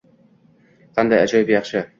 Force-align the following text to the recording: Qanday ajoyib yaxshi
Qanday 0.97 1.23
ajoyib 1.27 1.55
yaxshi 1.57 1.89